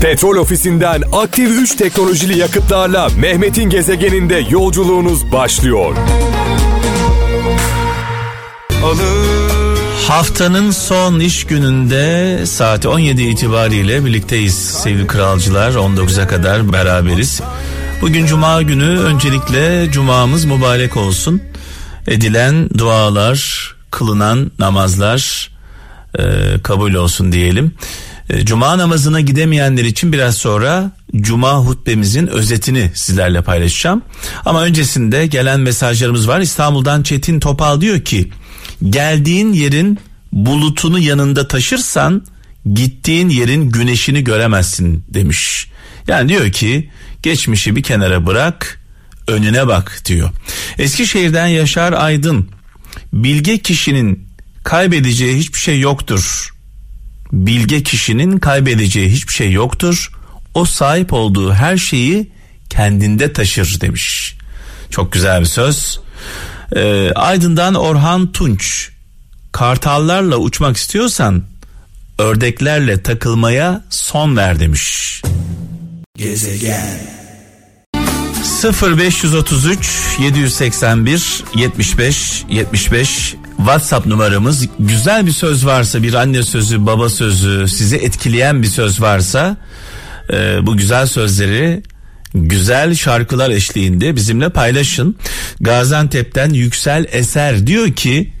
Petrol 0.00 0.36
ofisinden 0.36 1.02
aktif 1.12 1.50
3 1.50 1.74
teknolojili 1.74 2.38
yakıtlarla 2.38 3.08
Mehmet'in 3.18 3.70
gezegeninde 3.70 4.46
yolculuğunuz 4.50 5.32
başlıyor. 5.32 5.96
Haftanın 10.08 10.70
son 10.70 11.20
iş 11.20 11.44
gününde 11.44 12.46
saat 12.46 12.86
17 12.86 13.22
itibariyle 13.22 14.04
birlikteyiz 14.04 14.54
sevgili 14.54 15.06
kralcılar 15.06 15.70
19'a 15.70 16.28
kadar 16.28 16.72
beraberiz. 16.72 17.40
Bugün 18.02 18.26
cuma 18.26 18.62
günü 18.62 18.98
öncelikle 18.98 19.90
cumamız 19.90 20.44
mübarek 20.44 20.96
olsun. 20.96 21.42
Edilen 22.06 22.70
dualar, 22.78 23.74
kılınan 23.90 24.50
namazlar 24.58 25.50
e, 26.18 26.22
kabul 26.62 26.94
olsun 26.94 27.32
diyelim. 27.32 27.74
E, 28.30 28.44
cuma 28.44 28.78
namazına 28.78 29.20
gidemeyenler 29.20 29.84
için 29.84 30.12
biraz 30.12 30.36
sonra 30.36 30.92
cuma 31.16 31.58
hutbemizin 31.58 32.26
özetini 32.26 32.90
sizlerle 32.94 33.42
paylaşacağım. 33.42 34.02
Ama 34.44 34.62
öncesinde 34.62 35.26
gelen 35.26 35.60
mesajlarımız 35.60 36.28
var. 36.28 36.40
İstanbul'dan 36.40 37.02
Çetin 37.02 37.40
Topal 37.40 37.80
diyor 37.80 38.00
ki 38.00 38.30
geldiğin 38.90 39.52
yerin 39.52 39.98
bulutunu 40.32 40.98
yanında 40.98 41.48
taşırsan 41.48 42.24
gittiğin 42.74 43.28
yerin 43.28 43.70
güneşini 43.70 44.24
göremezsin 44.24 45.04
demiş. 45.08 45.70
Yani 46.08 46.28
diyor 46.28 46.52
ki 46.52 46.90
geçmişi 47.22 47.76
bir 47.76 47.82
kenara 47.82 48.26
bırak 48.26 48.80
önüne 49.28 49.66
bak 49.66 50.02
diyor. 50.04 50.30
Eskişehir'den 50.78 51.46
Yaşar 51.46 51.92
Aydın 51.92 52.48
bilge 53.12 53.58
kişinin 53.58 54.28
kaybedeceği 54.64 55.36
hiçbir 55.36 55.58
şey 55.58 55.80
yoktur. 55.80 56.55
Bilge 57.36 57.82
kişinin 57.82 58.38
kaybedeceği 58.38 59.08
hiçbir 59.08 59.32
şey 59.32 59.52
yoktur. 59.52 60.12
O 60.54 60.64
sahip 60.64 61.12
olduğu 61.12 61.52
her 61.52 61.76
şeyi 61.76 62.32
kendinde 62.70 63.32
taşır 63.32 63.80
demiş. 63.80 64.36
Çok 64.90 65.12
güzel 65.12 65.40
bir 65.40 65.46
söz. 65.46 66.00
Ee, 66.76 67.10
Aydın'dan 67.14 67.74
Orhan 67.74 68.32
Tunç. 68.32 68.90
Kartallarla 69.52 70.36
uçmak 70.36 70.76
istiyorsan 70.76 71.42
ördeklerle 72.18 73.02
takılmaya 73.02 73.84
son 73.90 74.36
ver 74.36 74.60
demiş. 74.60 75.22
Gezegen 76.16 77.00
0533 78.62 80.18
781 80.18 81.44
75 81.54 82.44
75 82.50 83.34
WhatsApp 83.56 84.06
numaramız 84.06 84.68
güzel 84.78 85.26
bir 85.26 85.32
söz 85.32 85.66
varsa 85.66 86.02
bir 86.02 86.14
anne 86.14 86.42
sözü 86.42 86.86
baba 86.86 87.08
sözü 87.08 87.68
sizi 87.68 87.96
etkileyen 87.96 88.62
bir 88.62 88.66
söz 88.66 89.00
varsa 89.00 89.56
e, 90.32 90.66
bu 90.66 90.76
güzel 90.76 91.06
sözleri 91.06 91.82
güzel 92.34 92.94
şarkılar 92.94 93.50
eşliğinde 93.50 94.16
bizimle 94.16 94.48
paylaşın. 94.48 95.16
Gaziantep'ten 95.60 96.50
Yüksel 96.50 97.06
Eser 97.12 97.66
diyor 97.66 97.92
ki 97.92 98.32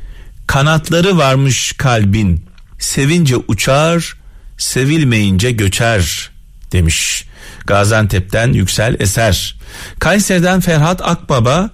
kanatları 0.46 1.18
varmış 1.18 1.72
kalbin 1.72 2.44
sevince 2.78 3.36
uçar 3.36 4.14
sevilmeyince 4.58 5.50
göçer 5.50 6.30
demiş. 6.72 7.24
Gaziantep'ten 7.66 8.52
Yüksel 8.52 8.96
Eser. 9.00 9.56
Kayseri'den 9.98 10.60
Ferhat 10.60 11.02
Akbaba 11.02 11.70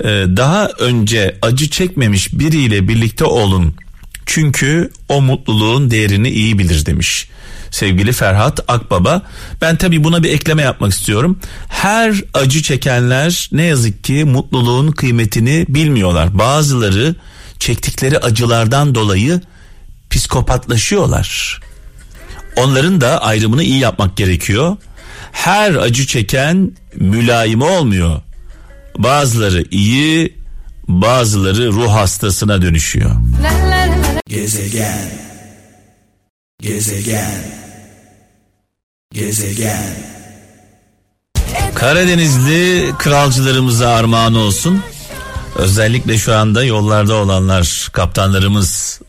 e, 0.00 0.04
daha 0.08 0.68
önce 0.78 1.38
acı 1.42 1.70
çekmemiş 1.70 2.32
biriyle 2.32 2.88
birlikte 2.88 3.24
olun. 3.24 3.74
Çünkü 4.26 4.90
o 5.08 5.20
mutluluğun 5.22 5.90
değerini 5.90 6.28
iyi 6.28 6.58
bilir 6.58 6.86
demiş 6.86 7.28
sevgili 7.74 8.12
Ferhat 8.12 8.60
Akbaba. 8.68 9.22
Ben 9.60 9.76
tabii 9.76 10.04
buna 10.04 10.22
bir 10.22 10.30
ekleme 10.32 10.62
yapmak 10.62 10.92
istiyorum. 10.92 11.38
Her 11.68 12.14
acı 12.34 12.62
çekenler 12.62 13.48
ne 13.52 13.62
yazık 13.62 14.04
ki 14.04 14.24
mutluluğun 14.24 14.90
kıymetini 14.90 15.66
bilmiyorlar. 15.68 16.38
Bazıları 16.38 17.14
çektikleri 17.58 18.18
acılardan 18.18 18.94
dolayı 18.94 19.40
psikopatlaşıyorlar. 20.10 21.60
Onların 22.56 23.00
da 23.00 23.22
ayrımını 23.22 23.62
iyi 23.62 23.78
yapmak 23.78 24.16
gerekiyor. 24.16 24.76
Her 25.34 25.74
acı 25.74 26.06
çeken 26.06 26.72
mülayim 26.94 27.62
olmuyor. 27.62 28.20
Bazıları 28.98 29.64
iyi, 29.70 30.38
bazıları 30.88 31.72
ruh 31.72 31.92
hastasına 31.92 32.62
dönüşüyor. 32.62 33.10
Gezegen. 34.26 35.10
Gezegen. 36.60 37.44
Gezegen. 39.12 39.94
Karadenizli 41.74 42.90
kralcılarımıza 42.98 43.88
armağan 43.88 44.34
olsun. 44.34 44.82
Özellikle 45.56 46.18
şu 46.18 46.34
anda 46.34 46.64
yollarda 46.64 47.14
olanlar, 47.14 47.88
kaptanlarımız 47.92 49.00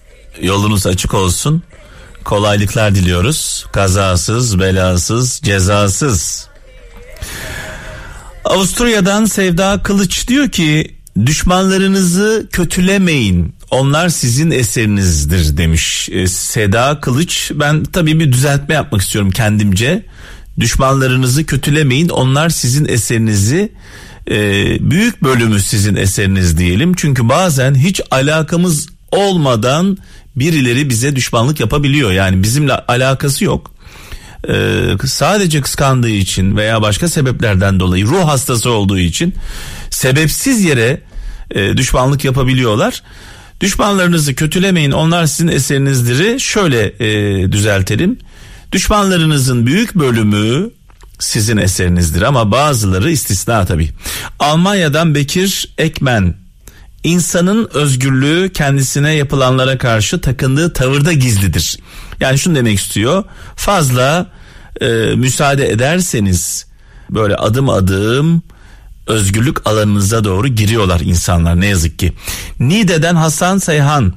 yolunuz 0.42 0.88
açık 0.88 1.13
olsun. 1.13 1.63
Kolaylıklar 2.25 2.96
diliyoruz. 2.96 3.66
Kazasız, 3.72 4.59
belasız, 4.59 5.41
cezasız. 5.44 6.47
Avusturya'dan 8.46 9.25
Sevda 9.25 9.84
Kılıç 9.84 10.28
diyor 10.28 10.50
ki 10.50 10.96
düşmanlarınızı 11.25 12.47
kötülemeyin. 12.52 13.56
Onlar 13.72 14.09
sizin 14.09 14.52
eserinizdir 14.52 15.58
demiş 15.58 16.09
e, 16.12 16.28
Seda 16.28 17.00
Kılıç. 17.02 17.52
Ben 17.56 17.84
tabii 17.84 18.19
bir 18.19 18.31
düzeltme 18.31 18.75
yapmak 18.75 19.02
istiyorum 19.02 19.31
kendimce. 19.31 20.06
Düşmanlarınızı 20.59 21.46
kötülemeyin. 21.46 22.09
Onlar 22.09 22.50
sizin 22.50 22.86
eserinizi 22.86 23.72
e, 24.30 24.38
büyük 24.92 25.24
bölümü 25.24 25.59
sizin 25.59 25.96
eseriniz 25.96 26.57
diyelim. 26.57 26.94
Çünkü 26.94 27.30
bazen 27.30 27.75
hiç 27.75 28.02
alakamız 28.12 28.88
olmadan 29.12 29.97
birileri 30.35 30.90
bize 30.90 31.16
düşmanlık 31.16 31.59
yapabiliyor. 31.59 32.12
Yani 32.12 32.44
bizimle 32.44 32.73
alakası 32.73 33.46
yok. 33.46 33.72
Ee, 34.50 34.97
sadece 35.06 35.62
kıskandığı 35.62 36.09
için 36.09 36.57
veya 36.57 36.81
başka 36.81 37.09
sebeplerden 37.09 37.79
dolayı 37.79 38.06
ruh 38.06 38.28
hastası 38.28 38.69
olduğu 38.72 39.00
için 39.00 39.34
sebepsiz 39.90 40.63
yere 40.63 41.01
e, 41.51 41.78
düşmanlık 41.78 42.25
yapabiliyorlar. 42.25 43.01
Düşmanlarınızı 43.62 44.35
kötülemeyin 44.35 44.91
onlar 44.91 45.25
sizin 45.25 45.47
eserinizdir. 45.47 46.40
Şöyle 46.40 46.94
e, 47.00 47.51
düzeltelim. 47.51 48.19
Düşmanlarınızın 48.72 49.66
büyük 49.66 49.95
bölümü 49.95 50.69
sizin 51.19 51.57
eserinizdir 51.57 52.22
ama 52.22 52.51
bazıları 52.51 53.12
istisna 53.12 53.66
tabi. 53.66 53.90
Almanya'dan 54.40 55.16
Bekir 55.16 55.74
Ekmen 55.78 56.35
insanın 57.05 57.69
özgürlüğü 57.73 58.51
kendisine 58.53 59.13
yapılanlara 59.13 59.77
karşı 59.77 60.21
takındığı 60.21 60.73
tavırda 60.73 61.13
gizlidir. 61.13 61.77
Yani 62.19 62.39
şunu 62.39 62.55
demek 62.55 62.79
istiyor. 62.79 63.23
Fazla 63.55 64.31
e, 64.81 64.88
müsaade 65.15 65.69
ederseniz 65.69 66.65
böyle 67.09 67.35
adım 67.35 67.69
adım 67.69 68.44
özgürlük 69.07 69.67
alanınıza 69.67 70.23
doğru 70.23 70.47
giriyorlar 70.47 70.99
insanlar 70.99 71.61
ne 71.61 71.67
yazık 71.67 71.99
ki. 71.99 72.13
Nide'den 72.59 73.15
Hasan 73.15 73.57
Seyhan 73.57 74.13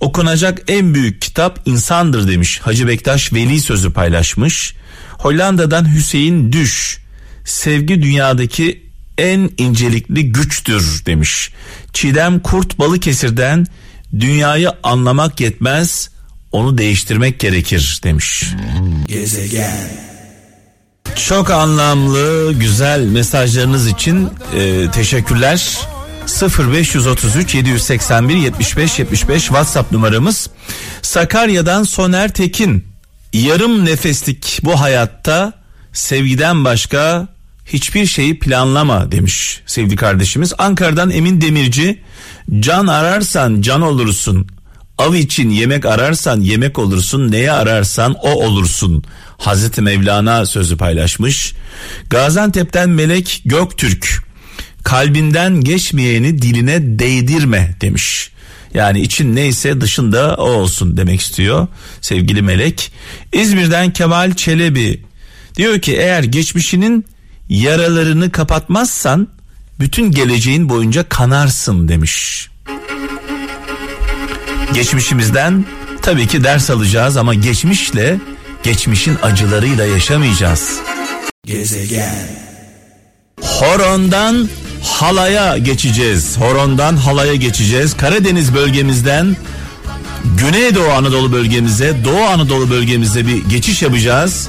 okunacak 0.00 0.62
en 0.68 0.94
büyük 0.94 1.22
kitap 1.22 1.60
insandır 1.64 2.28
demiş. 2.28 2.60
Hacı 2.60 2.88
Bektaş 2.88 3.32
Veli 3.32 3.60
sözü 3.60 3.92
paylaşmış. 3.92 4.74
Hollanda'dan 5.12 5.94
Hüseyin 5.94 6.52
Düş 6.52 6.98
sevgi 7.44 8.02
dünyadaki 8.02 8.87
en 9.18 9.50
incelikli 9.58 10.32
güçtür 10.32 11.02
demiş. 11.06 11.50
Çiğdem 11.92 12.40
Kurt 12.40 12.78
Balıkesir'den 12.78 13.66
dünyayı 14.20 14.70
anlamak 14.82 15.40
yetmez 15.40 16.10
onu 16.52 16.78
değiştirmek 16.78 17.40
gerekir 17.40 18.00
demiş. 18.04 18.44
Gezegen 19.06 20.08
çok 21.26 21.50
anlamlı, 21.50 22.52
güzel 22.52 23.00
mesajlarınız 23.00 23.86
için 23.86 24.28
e, 24.54 24.90
teşekkürler. 24.90 25.78
0533 26.58 27.54
781 27.54 28.36
75 28.36 28.98
75 28.98 29.42
WhatsApp 29.42 29.92
numaramız. 29.92 30.50
Sakarya'dan 31.02 31.82
Soner 31.82 32.32
Tekin. 32.32 32.86
Yarım 33.32 33.84
nefeslik 33.84 34.60
bu 34.64 34.80
hayatta 34.80 35.52
sevgiden 35.92 36.64
başka 36.64 37.28
hiçbir 37.72 38.06
şeyi 38.06 38.38
planlama 38.38 39.12
demiş 39.12 39.60
sevgili 39.66 39.96
kardeşimiz. 39.96 40.52
Ankara'dan 40.58 41.10
Emin 41.10 41.40
Demirci. 41.40 41.98
Can 42.60 42.86
ararsan 42.86 43.60
can 43.60 43.80
olursun. 43.82 44.46
Av 44.98 45.14
için 45.14 45.50
yemek 45.50 45.86
ararsan 45.86 46.40
yemek 46.40 46.78
olursun. 46.78 47.32
Neye 47.32 47.52
ararsan 47.52 48.14
o 48.14 48.30
olursun. 48.30 49.04
Hazreti 49.38 49.82
Mevlana 49.82 50.46
sözü 50.46 50.76
paylaşmış. 50.76 51.54
Gaziantep'ten 52.10 52.88
Melek 52.88 53.42
Göktürk 53.44 54.28
kalbinden 54.84 55.60
geçmeyeni 55.60 56.42
diline 56.42 56.98
değdirme 56.98 57.76
demiş. 57.80 58.30
Yani 58.74 59.00
için 59.00 59.36
neyse 59.36 59.80
dışında 59.80 60.34
o 60.38 60.50
olsun 60.50 60.96
demek 60.96 61.20
istiyor 61.20 61.66
sevgili 62.00 62.42
Melek. 62.42 62.92
İzmir'den 63.32 63.92
Kemal 63.92 64.34
Çelebi 64.34 65.02
diyor 65.56 65.80
ki 65.80 65.96
eğer 65.96 66.22
geçmişinin 66.22 67.04
yaralarını 67.48 68.32
kapatmazsan 68.32 69.28
bütün 69.80 70.10
geleceğin 70.10 70.68
boyunca 70.68 71.08
kanarsın 71.08 71.88
demiş. 71.88 72.48
Geçmişimizden 74.74 75.64
tabii 76.02 76.26
ki 76.26 76.44
ders 76.44 76.70
alacağız 76.70 77.16
ama 77.16 77.34
geçmişle 77.34 78.20
geçmişin 78.62 79.18
acılarıyla 79.22 79.84
yaşamayacağız. 79.84 80.78
Gezegen. 81.46 82.28
Horondan 83.40 84.48
halaya 84.82 85.58
geçeceğiz. 85.58 86.36
Horondan 86.36 86.96
halaya 86.96 87.34
geçeceğiz. 87.34 87.96
Karadeniz 87.96 88.54
bölgemizden 88.54 89.36
Güneydoğu 90.24 90.90
Anadolu 90.90 91.32
bölgemize, 91.32 91.96
Doğu 92.04 92.22
Anadolu 92.22 92.70
bölgemize 92.70 93.26
bir 93.26 93.44
geçiş 93.44 93.82
yapacağız. 93.82 94.48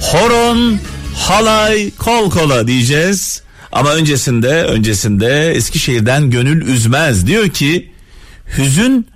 Horon, 0.00 0.78
halay, 1.14 1.90
kol 1.98 2.30
kola 2.30 2.66
diyeceğiz. 2.66 3.42
Ama 3.72 3.94
öncesinde, 3.94 4.64
öncesinde 4.64 5.50
Eskişehir'den 5.50 6.30
gönül 6.30 6.68
üzmez. 6.68 7.26
Diyor 7.26 7.48
ki 7.48 7.92
hüzün 8.56 9.06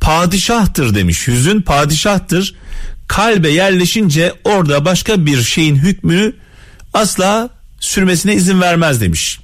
padişahtır 0.00 0.94
demiş. 0.94 1.28
Hüzün 1.28 1.62
padişahtır. 1.62 2.54
Kalbe 3.08 3.48
yerleşince 3.48 4.32
orada 4.44 4.84
başka 4.84 5.26
bir 5.26 5.42
şeyin 5.42 5.76
hükmünü 5.76 6.32
asla 6.94 7.50
sürmesine 7.80 8.34
izin 8.34 8.60
vermez 8.60 9.00
demiş. 9.00 9.40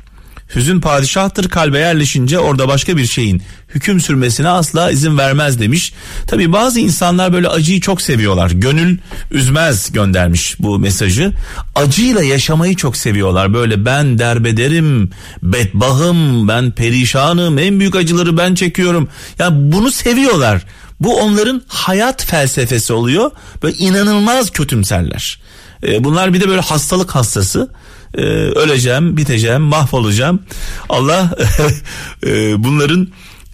Hüzün 0.54 0.80
padişahtır 0.80 1.48
kalbe 1.48 1.78
yerleşince 1.78 2.38
orada 2.38 2.68
başka 2.68 2.96
bir 2.96 3.06
şeyin 3.06 3.42
hüküm 3.74 4.00
sürmesine 4.00 4.48
asla 4.48 4.90
izin 4.90 5.18
vermez 5.18 5.60
demiş. 5.60 5.92
Tabi 6.26 6.52
bazı 6.52 6.80
insanlar 6.80 7.32
böyle 7.32 7.48
acıyı 7.48 7.80
çok 7.80 8.02
seviyorlar. 8.02 8.50
Gönül 8.50 8.98
üzmez 9.30 9.92
göndermiş 9.92 10.56
bu 10.58 10.78
mesajı. 10.78 11.32
Acıyla 11.74 12.22
yaşamayı 12.22 12.76
çok 12.76 12.96
seviyorlar. 12.96 13.54
Böyle 13.54 13.84
ben 13.84 14.18
derbederim, 14.18 15.10
bedbahım, 15.42 16.48
ben 16.48 16.70
perişanım, 16.70 17.58
en 17.58 17.80
büyük 17.80 17.96
acıları 17.96 18.36
ben 18.36 18.54
çekiyorum. 18.54 19.08
Ya 19.38 19.48
bunu 19.52 19.90
seviyorlar. 19.90 20.62
Bu 21.00 21.20
onların 21.20 21.62
hayat 21.68 22.24
felsefesi 22.24 22.92
oluyor. 22.92 23.30
Böyle 23.62 23.76
inanılmaz 23.76 24.50
kötümserler. 24.50 25.40
Ee, 25.82 26.04
bunlar 26.04 26.34
bir 26.34 26.40
de 26.40 26.48
böyle 26.48 26.60
hastalık 26.60 27.10
hastası 27.14 27.68
e, 28.14 28.20
öleceğim, 28.22 29.16
biteceğim, 29.16 29.62
mahvolacağım. 29.62 30.42
Allah 30.88 31.34
e, 32.26 32.64
bunların 32.64 33.08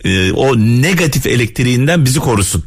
e, 0.05 0.33
o 0.33 0.56
negatif 0.56 1.27
elektriğinden 1.27 2.05
bizi 2.05 2.19
korusun. 2.19 2.65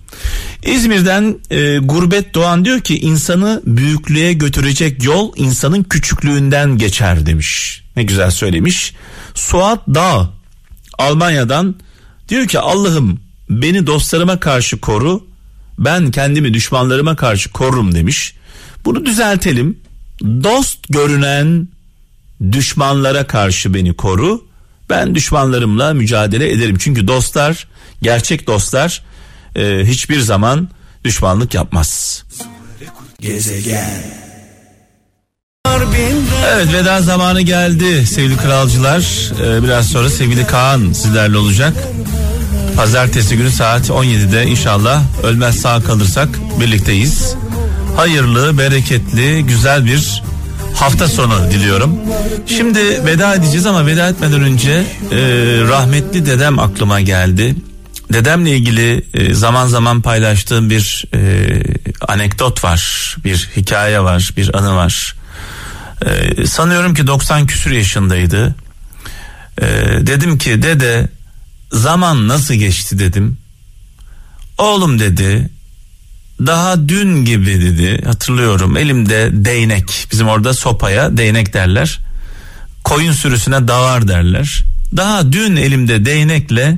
İzmir'den 0.66 1.36
e, 1.52 1.78
Gurbet 1.78 2.34
Doğan 2.34 2.66
diyor 2.66 2.82
ki 2.82 3.00
insanı 3.00 3.62
büyüklüğe 3.66 4.34
götürecek 4.34 5.04
yol 5.04 5.32
insanın 5.36 5.84
küçüklüğünden 5.84 6.78
geçer 6.78 7.26
demiş. 7.26 7.84
Ne 7.96 8.04
güzel 8.04 8.32
söylemiş. 8.32 8.94
Suat 9.34 9.88
Dağ 9.88 10.30
Almanya'dan 10.98 11.76
diyor 12.30 12.48
ki 12.48 12.60
Allah'ım 12.60 13.20
beni 13.50 13.88
dostlarıma 13.88 14.40
karşı 14.40 14.78
koru 14.78 15.28
ben 15.80 16.12
kendimi 16.12 16.54
düşmanlarıma 16.54 17.16
karşı 17.16 17.52
korurum 17.52 17.96
demiş. 17.96 18.36
Bunu 18.86 19.06
düzeltelim. 19.06 19.80
Dost 20.24 20.80
görünen 20.90 21.68
düşmanlara 22.52 23.28
karşı 23.28 23.74
beni 23.74 23.94
koru. 23.94 24.48
Ben 24.90 25.16
düşmanlarımla 25.16 25.94
mücadele 25.94 26.52
ederim. 26.52 26.78
Çünkü 26.80 27.08
dostlar, 27.08 27.68
gerçek 28.02 28.48
dostlar 28.48 29.04
e, 29.56 29.84
hiçbir 29.86 30.20
zaman 30.20 30.70
düşmanlık 31.04 31.54
yapmaz. 31.54 32.24
Gezegen. 33.20 34.28
Evet 36.54 36.74
veda 36.74 37.02
zamanı 37.02 37.42
geldi 37.42 38.08
sevgili 38.08 38.38
kralcılar. 38.38 39.32
Ee, 39.42 39.64
biraz 39.64 39.88
sonra 39.88 40.10
sevgili 40.10 40.48
Kaan 40.48 40.94
sizlerle 40.94 41.38
olacak. 41.38 41.74
Pazartesi 42.76 43.38
günü 43.38 43.52
saat 43.52 43.90
17'de 43.90 44.46
inşallah 44.46 45.04
ölmez 45.24 45.60
sağ 45.60 45.84
kalırsak 45.84 46.30
birlikteyiz. 46.60 47.36
Hayırlı, 47.96 48.58
bereketli, 48.58 49.46
güzel 49.46 49.86
bir 49.86 50.24
hafta 50.76 51.08
sonu 51.08 51.52
diliyorum. 51.52 52.00
Şimdi 52.48 53.06
veda 53.06 53.36
edeceğiz 53.36 53.66
ama 53.66 53.86
veda 53.86 54.10
etmeden 54.10 54.42
önce 54.42 54.72
e, 54.72 55.18
rahmetli 55.68 56.26
dedem 56.26 56.60
aklıma 56.60 57.02
geldi. 57.02 57.56
Dedemle 58.14 58.58
ilgili 58.58 59.06
e, 59.14 59.34
zaman 59.34 59.68
zaman 59.68 60.02
paylaştığım 60.02 60.70
bir 60.70 61.06
e, 61.14 61.20
anekdot 62.08 62.64
var, 62.64 63.16
bir 63.24 63.50
hikaye 63.56 64.00
var, 64.00 64.32
bir 64.38 64.58
anı 64.58 64.76
var. 64.76 65.16
E, 66.06 66.46
sanıyorum 66.46 66.94
ki 66.94 67.08
90 67.08 67.48
küsür 67.48 67.72
yaşındaydı. 67.72 68.56
E, 69.62 69.66
dedim 70.02 70.38
ki 70.38 70.62
dede 70.64 71.10
zaman 71.72 72.28
nasıl 72.28 72.54
geçti 72.54 73.00
dedim. 73.00 73.38
Oğlum 74.58 75.00
dedi 75.00 75.50
daha 76.46 76.90
dün 76.90 77.26
gibi 77.26 77.62
dedi 77.62 78.06
hatırlıyorum. 78.06 78.78
Elimde 78.78 79.30
değnek. 79.34 80.08
Bizim 80.12 80.28
orada 80.28 80.54
sopaya 80.54 81.18
değnek 81.18 81.54
derler. 81.54 82.00
Koyun 82.84 83.14
sürüsüne 83.14 83.68
davar 83.68 84.08
derler. 84.08 84.66
Daha 84.98 85.32
dün 85.32 85.56
elimde 85.56 86.06
değnekle 86.06 86.78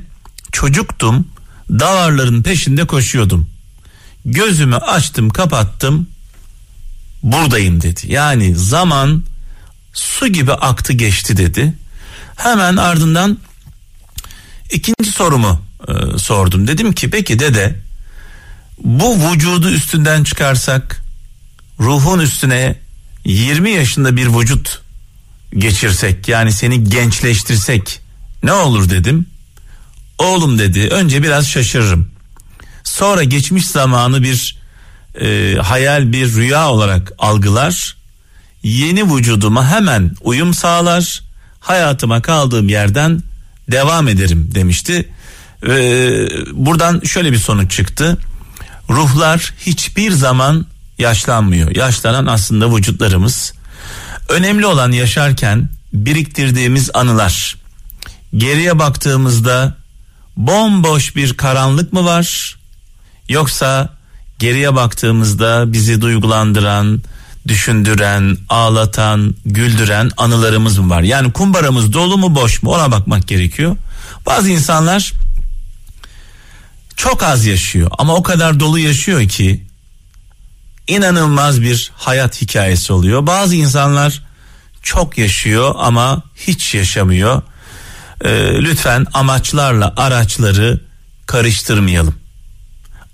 çocuktum. 0.52 1.28
Davarların 1.70 2.42
peşinde 2.42 2.84
koşuyordum. 2.84 3.50
Gözümü 4.24 4.76
açtım 4.76 5.30
kapattım. 5.30 6.06
Buradayım 7.22 7.82
dedi. 7.82 8.00
Yani 8.12 8.54
zaman 8.56 9.24
su 9.92 10.26
gibi 10.26 10.52
aktı 10.52 10.92
geçti 10.92 11.36
dedi. 11.36 11.74
Hemen 12.36 12.76
ardından 12.76 13.38
ikinci 14.70 15.12
sorumu 15.12 15.62
e, 15.88 16.18
sordum. 16.18 16.66
Dedim 16.66 16.92
ki 16.92 17.10
peki 17.10 17.38
dede 17.38 17.76
bu 18.84 19.30
vücudu 19.30 19.70
üstünden 19.70 20.24
çıkarsak 20.24 21.02
ruhun 21.80 22.18
üstüne 22.18 22.76
20 23.24 23.70
yaşında 23.70 24.16
bir 24.16 24.26
vücut 24.26 24.80
geçirsek 25.58 26.28
yani 26.28 26.52
seni 26.52 26.84
gençleştirsek 26.84 28.00
ne 28.42 28.52
olur 28.52 28.90
dedim. 28.90 29.26
Oğlum 30.18 30.58
dedi 30.58 30.88
önce 30.88 31.22
biraz 31.22 31.48
şaşırırım. 31.48 32.10
Sonra 32.84 33.24
geçmiş 33.24 33.66
zamanı 33.66 34.22
bir 34.22 34.60
e, 35.20 35.56
hayal 35.62 36.12
bir 36.12 36.34
rüya 36.34 36.68
olarak 36.68 37.12
algılar. 37.18 37.96
Yeni 38.62 39.14
vücuduma 39.14 39.70
hemen 39.70 40.10
uyum 40.20 40.54
sağlar. 40.54 41.22
Hayatıma 41.60 42.22
kaldığım 42.22 42.68
yerden 42.68 43.22
devam 43.70 44.08
ederim 44.08 44.50
demişti. 44.54 45.08
E, 45.62 45.70
buradan 46.52 47.00
şöyle 47.00 47.32
bir 47.32 47.38
sonuç 47.38 47.72
çıktı 47.72 48.18
ruhlar 48.90 49.54
hiçbir 49.66 50.12
zaman 50.12 50.66
yaşlanmıyor. 50.98 51.76
Yaşlanan 51.76 52.26
aslında 52.26 52.76
vücutlarımız. 52.76 53.52
Önemli 54.28 54.66
olan 54.66 54.92
yaşarken 54.92 55.68
biriktirdiğimiz 55.92 56.90
anılar. 56.94 57.56
Geriye 58.36 58.78
baktığımızda 58.78 59.76
bomboş 60.36 61.16
bir 61.16 61.36
karanlık 61.36 61.92
mı 61.92 62.04
var? 62.04 62.56
Yoksa 63.28 63.88
geriye 64.38 64.74
baktığımızda 64.74 65.72
bizi 65.72 66.00
duygulandıran, 66.00 67.02
düşündüren, 67.48 68.36
ağlatan, 68.48 69.34
güldüren 69.46 70.10
anılarımız 70.16 70.78
mı 70.78 70.90
var? 70.90 71.02
Yani 71.02 71.32
kumbaramız 71.32 71.92
dolu 71.92 72.18
mu 72.18 72.34
boş 72.34 72.62
mu 72.62 72.70
ona 72.70 72.90
bakmak 72.90 73.28
gerekiyor. 73.28 73.76
Bazı 74.26 74.50
insanlar 74.50 75.12
çok 77.00 77.22
az 77.22 77.44
yaşıyor 77.44 77.90
ama 77.98 78.14
o 78.14 78.22
kadar 78.22 78.60
dolu 78.60 78.78
yaşıyor 78.78 79.28
ki 79.28 79.66
inanılmaz 80.86 81.62
bir 81.62 81.92
hayat 81.94 82.42
hikayesi 82.42 82.92
oluyor. 82.92 83.26
Bazı 83.26 83.54
insanlar 83.54 84.22
çok 84.82 85.18
yaşıyor 85.18 85.74
ama 85.78 86.22
hiç 86.36 86.74
yaşamıyor. 86.74 87.42
Ee, 88.24 88.30
lütfen 88.62 89.06
amaçlarla 89.12 89.94
araçları 89.96 90.80
karıştırmayalım. 91.26 92.14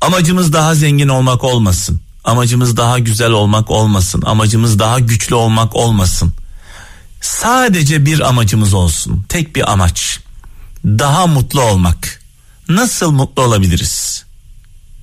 Amacımız 0.01 0.53
daha 0.53 0.75
zengin 0.75 1.09
olmak 1.09 1.45
olmasın. 1.45 2.01
Amacımız 2.25 2.77
daha 2.77 2.99
güzel 2.99 3.31
olmak 3.31 3.71
olmasın. 3.71 4.23
Amacımız 4.23 4.79
daha 4.79 4.99
güçlü 5.01 5.35
olmak 5.35 5.77
olmasın. 5.77 6.35
Sadece 7.21 8.07
bir 8.07 8.21
amacımız 8.21 8.75
olsun. 8.75 9.25
Tek 9.29 9.57
bir 9.57 9.73
amaç. 9.73 10.21
Daha 10.85 11.27
mutlu 11.27 11.61
olmak 11.61 12.26
nasıl 12.69 13.11
mutlu 13.11 13.43
olabiliriz? 13.43 14.25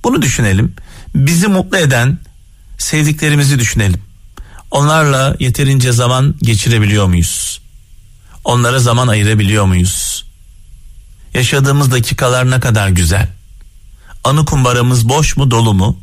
Bunu 0.04 0.22
düşünelim. 0.22 0.74
Bizi 1.14 1.48
mutlu 1.48 1.78
eden 1.78 2.18
sevdiklerimizi 2.78 3.58
düşünelim. 3.58 4.00
Onlarla 4.70 5.36
yeterince 5.40 5.92
zaman 5.92 6.34
geçirebiliyor 6.42 7.06
muyuz? 7.06 7.60
Onlara 8.44 8.78
zaman 8.78 9.08
ayırabiliyor 9.08 9.64
muyuz? 9.64 10.24
Yaşadığımız 11.34 11.92
dakikalar 11.92 12.50
ne 12.50 12.60
kadar 12.60 12.88
güzel. 12.88 13.28
anı 14.24 14.44
kumbaramız 14.44 15.08
boş 15.08 15.36
mu 15.36 15.50
dolu 15.50 15.74
mu? 15.74 16.00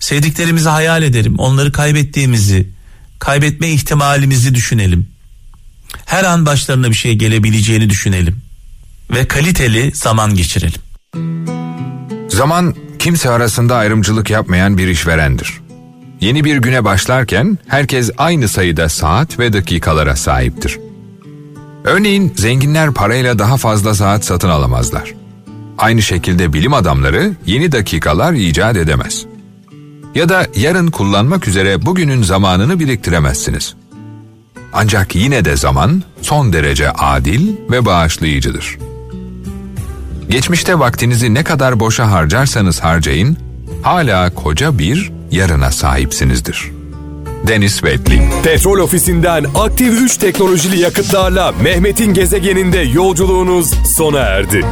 Sevdiklerimizi 0.00 0.68
hayal 0.68 1.02
edelim. 1.02 1.38
Onları 1.38 1.72
kaybettiğimizi, 1.72 2.70
kaybetme 3.18 3.70
ihtimalimizi 3.70 4.54
düşünelim. 4.54 5.08
Her 6.06 6.24
an 6.24 6.46
başlarına 6.46 6.90
bir 6.90 6.94
şey 6.94 7.14
gelebileceğini 7.14 7.90
düşünelim. 7.90 8.42
Ve 9.10 9.28
kaliteli 9.28 9.90
zaman 9.94 10.34
geçirelim. 10.34 10.80
Zaman 12.28 12.74
kimse 12.98 13.30
arasında 13.30 13.76
ayrımcılık 13.76 14.30
yapmayan 14.30 14.78
bir 14.78 14.88
işverendir. 14.88 15.60
Yeni 16.20 16.44
bir 16.44 16.56
güne 16.56 16.84
başlarken 16.84 17.58
herkes 17.66 18.10
aynı 18.18 18.48
sayıda 18.48 18.88
saat 18.88 19.38
ve 19.38 19.52
dakikalara 19.52 20.16
sahiptir. 20.16 20.78
Örneğin 21.84 22.32
zenginler 22.36 22.94
parayla 22.94 23.38
daha 23.38 23.56
fazla 23.56 23.94
saat 23.94 24.24
satın 24.24 24.48
alamazlar. 24.48 25.14
Aynı 25.78 26.02
şekilde 26.02 26.52
bilim 26.52 26.74
adamları 26.74 27.32
yeni 27.46 27.72
dakikalar 27.72 28.32
icat 28.32 28.76
edemez. 28.76 29.26
Ya 30.14 30.28
da 30.28 30.46
yarın 30.56 30.90
kullanmak 30.90 31.48
üzere 31.48 31.86
bugünün 31.86 32.22
zamanını 32.22 32.78
biriktiremezsiniz. 32.78 33.74
Ancak 34.72 35.14
yine 35.14 35.44
de 35.44 35.56
zaman 35.56 36.02
son 36.22 36.52
derece 36.52 36.90
adil 36.90 37.56
ve 37.70 37.84
bağışlayıcıdır. 37.84 38.78
Geçmişte 40.30 40.78
vaktinizi 40.78 41.34
ne 41.34 41.44
kadar 41.44 41.80
boşa 41.80 42.10
harcarsanız 42.10 42.80
harcayın, 42.80 43.36
hala 43.82 44.34
koca 44.34 44.78
bir 44.78 45.12
yarına 45.30 45.70
sahipsinizdir. 45.70 46.72
Dennis 47.46 47.72
Waitley 47.72 48.20
Petrol 48.44 48.78
ofisinden 48.78 49.46
aktif 49.54 50.00
3 50.02 50.16
teknolojili 50.16 50.80
yakıtlarla 50.80 51.52
Mehmet'in 51.62 52.14
gezegeninde 52.14 52.78
yolculuğunuz 52.78 53.70
sona 53.96 54.18
erdi. 54.18 54.64